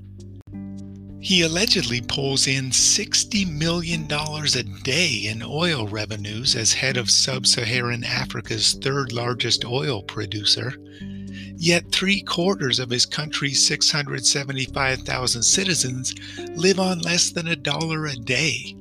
He 1.18 1.42
allegedly 1.42 2.00
pulls 2.00 2.46
in 2.46 2.66
$60 2.66 3.52
million 3.52 4.04
a 4.08 4.82
day 4.84 5.22
in 5.26 5.42
oil 5.42 5.88
revenues 5.88 6.54
as 6.54 6.72
head 6.72 6.96
of 6.96 7.10
sub 7.10 7.48
Saharan 7.48 8.04
Africa's 8.04 8.74
third 8.74 9.10
largest 9.12 9.64
oil 9.64 10.04
producer 10.04 10.74
Yet 11.62 11.92
three 11.92 12.22
quarters 12.22 12.78
of 12.78 12.88
his 12.88 13.04
country's 13.04 13.66
675,000 13.66 15.42
citizens 15.42 16.14
live 16.56 16.80
on 16.80 17.00
less 17.00 17.28
than 17.28 17.48
a 17.48 17.54
dollar 17.54 18.06
a 18.06 18.16
day. 18.16 18.74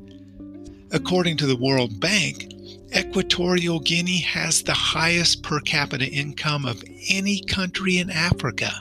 According 0.90 1.36
to 1.38 1.46
the 1.46 1.58
World 1.58 2.00
Bank, 2.00 2.54
Equatorial 2.96 3.82
Guinea 3.82 4.20
has 4.20 4.64
the 4.64 4.74
highest 4.74 5.44
per 5.44 5.60
capita 5.60 6.06
income 6.06 6.64
of 6.64 6.82
any 7.10 7.42
country 7.42 7.98
in 7.98 8.10
Africa. 8.10 8.72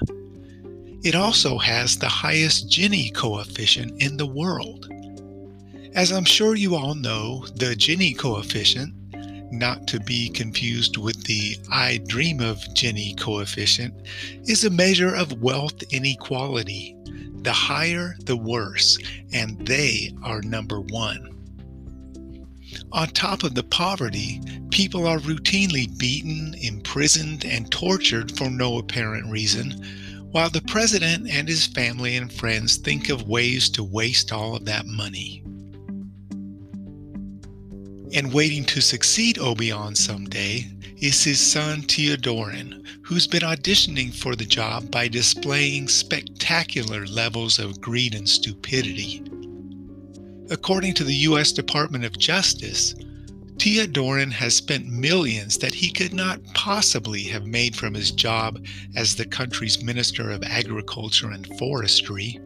It 1.03 1.17
also 1.17 1.59
has 1.59 1.99
the 1.99 2.07
highest 2.07 2.69
Gini 2.69 3.13
coefficient 3.13 4.01
in 4.01 4.17
the 4.17 4.27
world. 4.27 4.89
As 5.97 6.13
I'm 6.13 6.25
sure 6.25 6.55
you 6.55 6.77
all 6.77 6.95
know, 6.95 7.47
the 7.57 7.75
Gini 7.75 8.17
coefficient 8.17 8.95
not 9.51 9.87
to 9.89 10.01
be 10.01 10.29
confused 10.29 10.97
with 10.97 11.25
the 11.25 11.57
I 11.71 12.01
dream 12.07 12.41
of 12.41 12.59
Gini 12.75 13.19
coefficient, 13.19 13.95
is 14.47 14.65
a 14.65 14.71
measure 14.71 15.15
of 15.15 15.41
wealth 15.41 15.83
inequality. 15.91 16.95
The 17.43 17.53
higher, 17.53 18.17
the 18.25 18.37
worse, 18.37 18.99
and 19.33 19.65
they 19.67 20.13
are 20.23 20.43
number 20.43 20.81
one. 20.81 21.35
On 22.93 23.09
top 23.09 23.45
of 23.45 23.55
the 23.55 23.63
poverty, 23.63 24.41
people 24.71 25.07
are 25.07 25.19
routinely 25.19 25.97
beaten, 25.99 26.55
imprisoned, 26.61 27.45
and 27.45 27.71
tortured 27.71 28.37
for 28.37 28.51
no 28.51 28.79
apparent 28.79 29.31
reason, 29.31 29.83
while 30.31 30.51
the 30.51 30.63
president 30.63 31.29
and 31.29 31.49
his 31.49 31.67
family 31.67 32.17
and 32.17 32.33
friends 32.33 32.77
think 32.77 33.09
of 33.09 33.29
ways 33.29 33.71
to 33.71 33.83
waste 33.83 34.33
all 34.33 34.55
of 34.55 34.65
that 34.67 34.87
money 34.87 35.43
and 38.15 38.33
waiting 38.33 38.65
to 38.65 38.81
succeed 38.81 39.37
Obiang 39.37 39.97
someday 39.97 40.67
is 40.99 41.25
his 41.25 41.41
son 41.41 41.83
Teodorin, 41.83 42.85
who's 43.03 43.27
been 43.27 43.43
auditioning 43.43 44.13
for 44.13 44.35
the 44.35 44.45
job 44.45 44.91
by 44.91 45.09
displaying 45.09 45.89
spectacular 45.89 47.07
levels 47.07 47.59
of 47.59 47.81
greed 47.81 48.15
and 48.15 48.29
stupidity. 48.29 49.23
According 50.51 50.95
to 50.95 51.05
the 51.05 51.15
U.S. 51.15 51.53
Department 51.53 52.05
of 52.05 52.19
Justice, 52.19 52.95
Doran 53.93 54.31
has 54.31 54.55
spent 54.55 54.87
millions 54.87 55.59
that 55.59 55.75
he 55.75 55.91
could 55.91 56.15
not 56.15 56.41
possibly 56.55 57.25
have 57.25 57.47
made 57.47 57.75
from 57.77 57.93
his 57.93 58.13
job 58.13 58.65
as 58.97 59.15
the 59.15 59.27
country's 59.27 59.83
Minister 59.83 60.31
of 60.31 60.43
Agriculture 60.45 61.31
and 61.31 61.47
Forestry. 61.59 62.41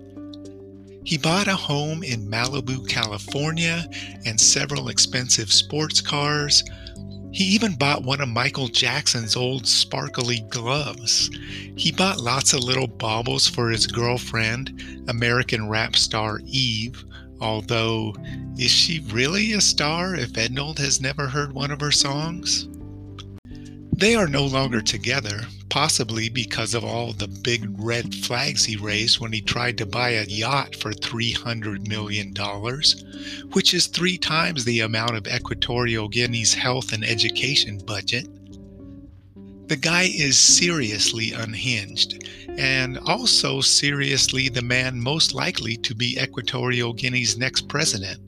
He 1.04 1.18
bought 1.18 1.48
a 1.48 1.56
home 1.56 2.02
in 2.02 2.28
Malibu, 2.28 2.88
California, 2.88 3.86
and 4.24 4.40
several 4.40 4.88
expensive 4.88 5.52
sports 5.52 6.00
cars. 6.00 6.62
He 7.32 7.44
even 7.44 7.74
bought 7.74 8.04
one 8.04 8.20
of 8.20 8.28
Michael 8.28 8.68
Jackson's 8.68 9.36
old 9.36 9.66
sparkly 9.66 10.40
gloves. 10.50 11.30
He 11.76 11.90
bought 11.90 12.20
lots 12.20 12.52
of 12.52 12.60
little 12.60 12.86
baubles 12.86 13.48
for 13.48 13.70
his 13.70 13.86
girlfriend, 13.86 15.04
American 15.08 15.68
rap 15.68 15.96
star 15.96 16.40
Eve, 16.44 17.04
Although, 17.42 18.14
is 18.56 18.70
she 18.70 19.00
really 19.10 19.52
a 19.52 19.60
star 19.60 20.14
if 20.14 20.34
Ednold 20.34 20.78
has 20.78 21.00
never 21.00 21.26
heard 21.26 21.52
one 21.52 21.72
of 21.72 21.80
her 21.80 21.90
songs? 21.90 22.68
They 24.02 24.16
are 24.16 24.26
no 24.26 24.44
longer 24.44 24.82
together, 24.82 25.46
possibly 25.68 26.28
because 26.28 26.74
of 26.74 26.84
all 26.84 27.12
the 27.12 27.28
big 27.28 27.64
red 27.78 28.12
flags 28.12 28.64
he 28.64 28.74
raised 28.74 29.20
when 29.20 29.32
he 29.32 29.40
tried 29.40 29.78
to 29.78 29.86
buy 29.86 30.08
a 30.10 30.24
yacht 30.24 30.74
for 30.74 30.90
$300 30.92 31.86
million, 31.86 32.34
which 33.52 33.72
is 33.72 33.86
three 33.86 34.18
times 34.18 34.64
the 34.64 34.80
amount 34.80 35.14
of 35.14 35.28
Equatorial 35.28 36.08
Guinea's 36.08 36.52
health 36.52 36.92
and 36.92 37.04
education 37.04 37.78
budget. 37.86 38.26
The 39.68 39.76
guy 39.76 40.10
is 40.12 40.36
seriously 40.36 41.30
unhinged, 41.30 42.26
and 42.58 42.98
also 43.06 43.60
seriously 43.60 44.48
the 44.48 44.62
man 44.62 45.00
most 45.00 45.32
likely 45.32 45.76
to 45.76 45.94
be 45.94 46.18
Equatorial 46.20 46.92
Guinea's 46.92 47.38
next 47.38 47.68
president. 47.68 48.18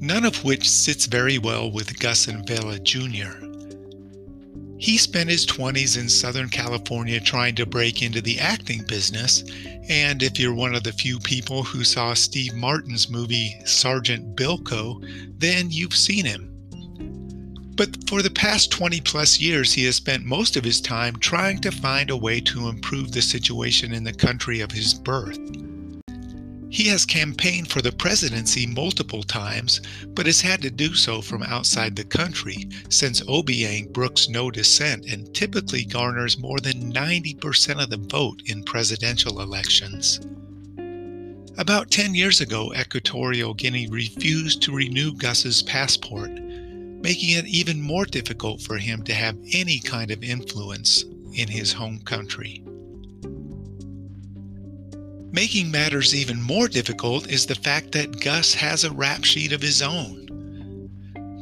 None 0.00 0.24
of 0.24 0.44
which 0.44 0.68
sits 0.68 1.06
very 1.06 1.38
well 1.38 1.70
with 1.72 1.98
Gus 1.98 2.26
Envela 2.26 2.80
Jr. 2.82 3.44
He 4.78 4.96
spent 4.96 5.28
his 5.28 5.44
20s 5.44 5.98
in 5.98 6.08
Southern 6.08 6.48
California 6.48 7.18
trying 7.18 7.56
to 7.56 7.66
break 7.66 8.00
into 8.00 8.20
the 8.20 8.38
acting 8.38 8.84
business, 8.84 9.42
and 9.88 10.22
if 10.22 10.38
you're 10.38 10.54
one 10.54 10.76
of 10.76 10.84
the 10.84 10.92
few 10.92 11.18
people 11.18 11.64
who 11.64 11.82
saw 11.82 12.14
Steve 12.14 12.54
Martin's 12.54 13.10
movie 13.10 13.60
Sergeant 13.64 14.36
Bilko, 14.36 15.02
then 15.36 15.68
you've 15.72 15.96
seen 15.96 16.24
him. 16.24 16.48
But 17.74 18.08
for 18.08 18.22
the 18.22 18.30
past 18.30 18.70
20 18.70 19.00
plus 19.00 19.40
years, 19.40 19.72
he 19.72 19.84
has 19.84 19.96
spent 19.96 20.24
most 20.24 20.56
of 20.56 20.62
his 20.62 20.80
time 20.80 21.16
trying 21.16 21.60
to 21.62 21.72
find 21.72 22.10
a 22.10 22.16
way 22.16 22.40
to 22.42 22.68
improve 22.68 23.10
the 23.10 23.22
situation 23.22 23.92
in 23.92 24.04
the 24.04 24.12
country 24.12 24.60
of 24.60 24.70
his 24.70 24.94
birth. 24.94 25.38
He 26.70 26.88
has 26.88 27.06
campaigned 27.06 27.70
for 27.70 27.80
the 27.80 27.92
presidency 27.92 28.66
multiple 28.66 29.22
times, 29.22 29.80
but 30.08 30.26
has 30.26 30.42
had 30.42 30.60
to 30.62 30.70
do 30.70 30.94
so 30.94 31.22
from 31.22 31.42
outside 31.42 31.96
the 31.96 32.04
country, 32.04 32.68
since 32.90 33.22
Obiang 33.22 33.90
brooks 33.90 34.28
no 34.28 34.50
dissent 34.50 35.06
and 35.06 35.32
typically 35.34 35.84
garners 35.84 36.38
more 36.38 36.60
than 36.60 36.92
90% 36.92 37.82
of 37.82 37.88
the 37.88 37.96
vote 37.96 38.42
in 38.46 38.62
presidential 38.64 39.40
elections. 39.40 40.20
About 41.56 41.90
10 41.90 42.14
years 42.14 42.40
ago, 42.40 42.72
Equatorial 42.78 43.54
Guinea 43.54 43.88
refused 43.88 44.62
to 44.62 44.72
renew 44.72 45.12
Gus's 45.12 45.62
passport, 45.62 46.30
making 46.30 47.36
it 47.36 47.46
even 47.46 47.80
more 47.80 48.04
difficult 48.04 48.60
for 48.60 48.76
him 48.76 49.02
to 49.04 49.14
have 49.14 49.36
any 49.52 49.80
kind 49.80 50.10
of 50.10 50.22
influence 50.22 51.04
in 51.32 51.48
his 51.48 51.72
home 51.72 52.00
country. 52.00 52.62
Making 55.38 55.70
matters 55.70 56.16
even 56.16 56.42
more 56.42 56.66
difficult 56.66 57.30
is 57.30 57.46
the 57.46 57.54
fact 57.54 57.92
that 57.92 58.20
Gus 58.20 58.54
has 58.54 58.82
a 58.82 58.90
rap 58.90 59.22
sheet 59.22 59.52
of 59.52 59.62
his 59.62 59.80
own. 59.80 60.26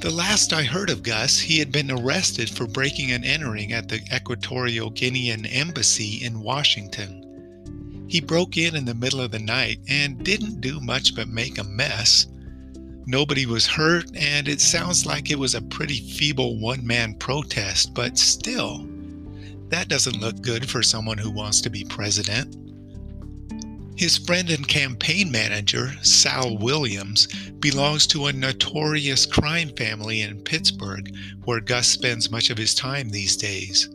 The 0.02 0.10
last 0.10 0.52
I 0.52 0.64
heard 0.64 0.90
of 0.90 1.02
Gus, 1.02 1.40
he 1.40 1.58
had 1.60 1.72
been 1.72 1.90
arrested 1.90 2.50
for 2.50 2.66
breaking 2.66 3.12
and 3.12 3.24
entering 3.24 3.72
at 3.72 3.88
the 3.88 4.02
Equatorial 4.14 4.90
Guinean 4.90 5.46
Embassy 5.50 6.22
in 6.22 6.42
Washington. 6.42 8.04
He 8.06 8.20
broke 8.20 8.58
in 8.58 8.76
in 8.76 8.84
the 8.84 8.92
middle 8.92 9.22
of 9.22 9.30
the 9.30 9.38
night 9.38 9.78
and 9.88 10.22
didn't 10.22 10.60
do 10.60 10.78
much 10.78 11.14
but 11.14 11.28
make 11.28 11.56
a 11.56 11.64
mess. 11.64 12.26
Nobody 13.06 13.46
was 13.46 13.66
hurt, 13.66 14.14
and 14.14 14.46
it 14.46 14.60
sounds 14.60 15.06
like 15.06 15.30
it 15.30 15.38
was 15.38 15.54
a 15.54 15.62
pretty 15.62 16.00
feeble 16.00 16.60
one 16.60 16.86
man 16.86 17.14
protest, 17.14 17.94
but 17.94 18.18
still, 18.18 18.86
that 19.70 19.88
doesn't 19.88 20.20
look 20.20 20.42
good 20.42 20.68
for 20.68 20.82
someone 20.82 21.16
who 21.16 21.30
wants 21.30 21.62
to 21.62 21.70
be 21.70 21.82
president. 21.82 22.65
His 23.96 24.18
friend 24.18 24.50
and 24.50 24.68
campaign 24.68 25.30
manager, 25.30 25.92
Sal 26.02 26.58
Williams, 26.58 27.26
belongs 27.60 28.06
to 28.08 28.26
a 28.26 28.32
notorious 28.32 29.24
crime 29.24 29.70
family 29.70 30.20
in 30.20 30.42
Pittsburgh, 30.42 31.16
where 31.44 31.60
Gus 31.60 31.88
spends 31.88 32.30
much 32.30 32.50
of 32.50 32.58
his 32.58 32.74
time 32.74 33.08
these 33.08 33.36
days. 33.36 33.88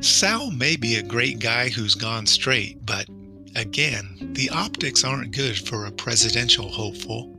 Sal 0.00 0.50
may 0.50 0.74
be 0.74 0.96
a 0.96 1.02
great 1.02 1.38
guy 1.38 1.68
who's 1.68 1.94
gone 1.94 2.26
straight, 2.26 2.84
but 2.84 3.08
again, 3.54 4.30
the 4.32 4.50
optics 4.50 5.04
aren't 5.04 5.30
good 5.30 5.56
for 5.56 5.86
a 5.86 5.92
presidential 5.92 6.68
hopeful. 6.68 7.38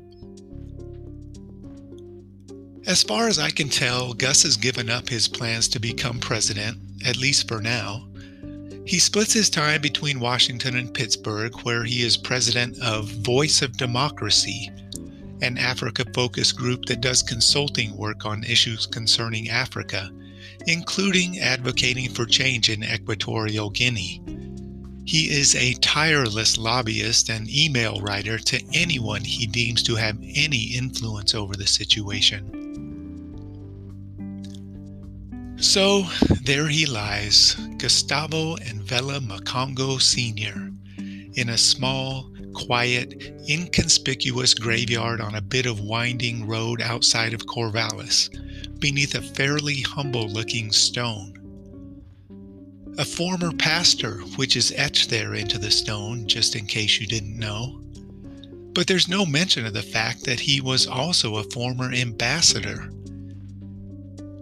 As 2.86 3.03
far 3.03 3.27
as 3.27 3.38
I 3.38 3.49
can 3.49 3.67
tell, 3.67 4.13
Gus 4.13 4.43
has 4.43 4.56
given 4.56 4.89
up 4.89 5.10
his 5.10 5.27
plans 5.27 5.67
to 5.69 5.79
become 5.79 6.19
president, 6.19 6.77
at 7.06 7.17
least 7.17 7.49
for 7.49 7.62
now. 7.62 8.08
He 8.86 9.00
splits 9.00 9.32
his 9.32 9.50
time 9.50 9.82
between 9.82 10.19
Washington 10.19 10.76
and 10.76 10.93
Pittsburgh, 10.93 11.56
where 11.62 11.86
he 11.86 12.04
is 12.04 12.17
president 12.17 12.78
of 12.80 13.08
Voice 13.08 13.62
of 13.62 13.78
Democracy, 13.78 14.69
an 15.41 15.58
Africa 15.58 16.06
focused 16.13 16.58
group 16.58 16.86
that 16.86 17.00
does 17.02 17.24
consulting 17.24 17.96
work 17.96 18.26
on 18.26 18.43
issues 18.43 18.86
concerning 18.86 19.50
Africa, 19.50 20.10
including 20.67 21.39
advocating 21.39 22.10
for 22.10 22.26
change 22.26 22.69
in 22.69 22.84
Equatorial 22.84 23.69
Guinea. 23.69 24.22
He 25.06 25.30
is 25.30 25.56
a 25.56 25.74
tireless 25.76 26.58
lobbyist 26.58 27.30
and 27.30 27.50
email 27.50 28.02
writer 28.02 28.38
to 28.38 28.63
anyone 28.74 29.24
he 29.24 29.46
deems 29.48 29.82
to 29.84 29.96
have 29.96 30.17
any 30.22 30.76
influence 30.76 31.34
over 31.34 31.56
the 31.56 31.67
situation. 31.67 32.62
So 35.63 36.04
there 36.41 36.67
he 36.67 36.86
lies, 36.86 37.56
Gustavo 37.78 38.58
Envela 38.58 39.26
Makongo 39.26 39.99
Sr., 39.99 40.71
in 40.97 41.49
a 41.49 41.58
small, 41.58 42.30
quiet, 42.54 43.34
inconspicuous 43.49 44.54
graveyard 44.54 45.21
on 45.21 45.36
a 45.36 45.41
bit 45.41 45.65
of 45.65 45.80
winding 45.80 46.45
road 46.45 46.82
outside 46.82 47.34
of 47.34 47.45
Corvallis, 47.45 48.30
beneath 48.80 49.15
a 49.15 49.21
fairly 49.21 49.80
humble 49.80 50.28
looking 50.28 50.73
stone. 50.73 51.34
A 52.97 53.06
former 53.06 53.54
pastor, 53.54 54.15
which 54.36 54.58
is 54.58 54.73
etched 54.76 55.10
there 55.10 55.34
into 55.34 55.58
the 55.58 55.71
stone, 55.71 56.28
just 56.28 56.58
in 56.58 56.67
case 56.67 56.99
you 56.99 57.08
didn't 57.08 57.39
know. 57.39 57.82
But 58.73 58.86
there's 58.88 59.08
no 59.08 59.26
mention 59.26 59.65
of 59.65 59.73
the 59.73 59.82
fact 59.82 60.26
that 60.26 60.41
he 60.41 60.60
was 60.60 60.88
also 60.88 61.38
a 61.38 61.49
former 61.52 61.93
ambassador 61.93 62.91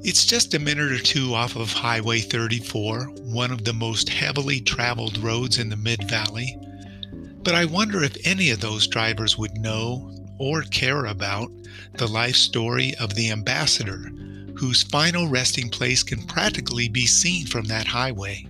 it's 0.04 0.26
just 0.26 0.56
a 0.56 0.60
minute 0.60 0.92
or 0.92 0.98
two 0.98 1.36
off 1.36 1.56
of 1.56 1.72
Highway 1.72 2.22
34, 2.22 3.06
one 3.22 3.52
of 3.52 3.64
the 3.64 3.74
most 3.74 4.10
heavily 4.10 4.60
traveled 4.60 5.20
roads 5.20 5.60
in 5.60 5.70
the 5.70 5.76
Mid 5.76 6.10
Valley. 6.10 6.58
But 7.44 7.54
I 7.54 7.66
wonder 7.66 8.04
if 8.04 8.18
any 8.26 8.50
of 8.50 8.62
those 8.62 8.88
drivers 8.88 9.38
would 9.38 9.56
know 9.60 10.12
or 10.40 10.64
care 10.64 11.06
about 11.06 11.52
the 11.98 12.08
life 12.08 12.36
story 12.36 12.96
of 12.96 13.14
the 13.14 13.30
ambassador, 13.30 14.12
whose 14.56 14.82
final 14.82 15.28
resting 15.28 15.70
place 15.70 16.02
can 16.02 16.24
practically 16.24 16.90
be 16.90 17.06
seen 17.06 17.46
from 17.46 17.66
that 17.66 17.86
highway. 17.86 18.48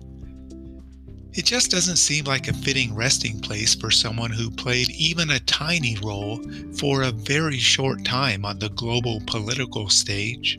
It 1.34 1.44
just 1.44 1.70
doesn't 1.70 1.98
seem 1.98 2.24
like 2.26 2.48
a 2.48 2.54
fitting 2.54 2.96
resting 2.96 3.42
place 3.42 3.76
for 3.76 3.92
someone 3.92 4.32
who 4.32 4.52
played 4.52 4.90
even 4.92 5.32
a 5.32 5.40
tiny 5.42 5.98
role 6.02 6.42
for 6.78 7.02
a 7.02 7.12
very 7.12 7.58
short 7.58 8.06
time 8.06 8.46
on 8.46 8.60
the 8.60 8.70
global 8.70 9.22
political 9.28 9.90
stage. 9.90 10.58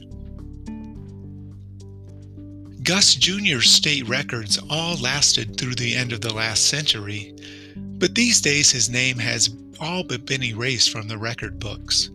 Gus 2.83 3.15
Jr.'s 3.15 3.71
state 3.71 4.09
records 4.09 4.59
all 4.69 4.97
lasted 4.97 5.57
through 5.57 5.77
the 5.77 5.95
end 5.95 6.13
of 6.13 6.21
the 6.21 6.35
last 6.35 6.67
century, 6.67 7.33
but 7.77 8.17
these 8.17 8.41
days 8.41 8.73
his 8.73 8.91
name 8.91 9.19
has 9.19 9.55
all 9.79 10.03
but 10.03 10.27
been 10.27 10.43
erased 10.43 10.91
from 10.91 11.07
the 11.07 11.19
record 11.19 11.61
books. 11.61 12.11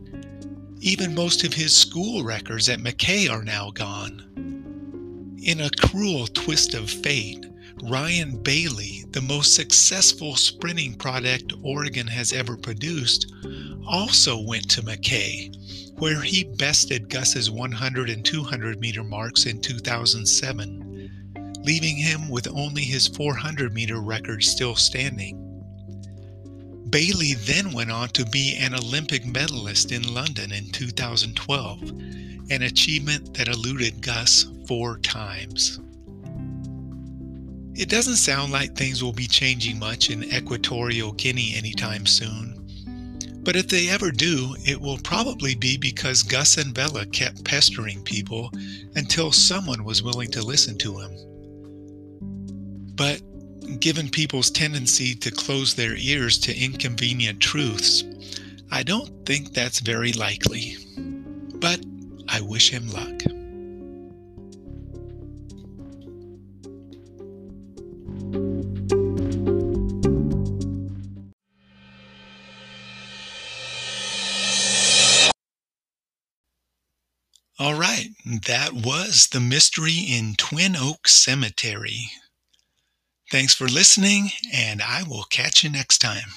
Even 0.82 1.15
most 1.15 1.45
of 1.45 1.53
his 1.53 1.75
school 1.75 2.23
records 2.23 2.67
at 2.67 2.80
McKay 2.80 3.30
are 3.30 3.43
now 3.43 3.71
gone. 3.71 4.23
In 5.41 5.62
a 5.62 5.69
cruel 5.69 6.27
twist 6.27 6.73
of 6.73 6.89
fate, 6.89 7.45
Ryan 7.83 8.41
Bailey, 8.41 9.05
the 9.11 9.21
most 9.21 9.55
successful 9.55 10.35
sprinting 10.35 10.95
product 10.95 11.53
Oregon 11.63 12.07
has 12.07 12.33
ever 12.33 12.57
produced, 12.57 13.31
also 13.85 14.41
went 14.41 14.69
to 14.71 14.81
McKay 14.81 15.53
where 15.99 16.21
he 16.21 16.43
bested 16.43 17.09
Gus's 17.09 17.49
100 17.49 18.09
and 18.09 18.23
200 18.23 18.79
meter 18.79 19.03
marks 19.03 19.45
in 19.47 19.59
2007, 19.61 21.09
leaving 21.63 21.97
him 21.97 22.29
with 22.29 22.47
only 22.49 22.83
his 22.83 23.07
400 23.07 23.73
meter 23.73 23.99
record 23.99 24.43
still 24.43 24.75
standing. 24.75 25.43
Bailey 26.89 27.33
then 27.33 27.73
went 27.73 27.91
on 27.91 28.09
to 28.09 28.25
be 28.27 28.55
an 28.57 28.75
Olympic 28.75 29.25
medalist 29.25 29.91
in 29.91 30.13
London 30.13 30.51
in 30.51 30.69
2012, 30.71 31.81
an 32.49 32.61
achievement 32.61 33.33
that 33.33 33.47
eluded 33.47 34.01
Gus 34.01 34.45
four 34.67 34.99
times. 34.99 35.79
It 37.77 37.89
doesn't 37.89 38.15
sound 38.15 38.51
like 38.51 38.73
things 38.75 39.03
will 39.03 39.13
be 39.13 39.27
changing 39.27 39.77
much 39.77 40.09
in 40.09 40.23
Equatorial 40.33 41.11
Guinea 41.11 41.53
anytime 41.55 42.07
soon. 42.07 42.55
But 43.43 43.55
if 43.55 43.67
they 43.67 43.87
ever 43.87 44.11
do, 44.11 44.55
it 44.65 44.81
will 44.81 44.97
probably 44.97 45.53
be 45.53 45.77
because 45.77 46.23
Gus 46.23 46.55
Envela 46.55 47.09
kept 47.13 47.45
pestering 47.45 48.01
people 48.01 48.51
until 48.95 49.31
someone 49.31 49.83
was 49.83 50.01
willing 50.01 50.31
to 50.31 50.41
listen 50.41 50.75
to 50.79 50.97
him. 50.97 51.11
But 52.95 53.21
given 53.79 54.09
people's 54.09 54.49
tendency 54.49 55.13
to 55.13 55.29
close 55.29 55.75
their 55.75 55.95
ears 55.95 56.39
to 56.39 56.57
inconvenient 56.57 57.39
truths, 57.39 58.03
I 58.71 58.81
don't 58.81 59.23
think 59.27 59.53
that's 59.53 59.81
very 59.81 60.13
likely. 60.13 60.77
But 60.97 61.85
I 62.27 62.41
wish 62.41 62.71
him 62.71 62.87
luck. 62.89 63.21
Was 78.83 79.27
The 79.31 79.39
Mystery 79.39 80.05
in 80.07 80.35
Twin 80.37 80.75
Oaks 80.75 81.13
Cemetery. 81.13 82.11
Thanks 83.31 83.55
for 83.55 83.67
listening, 83.67 84.29
and 84.53 84.81
I 84.81 85.03
will 85.03 85.23
catch 85.23 85.63
you 85.63 85.69
next 85.69 85.97
time. 85.97 86.29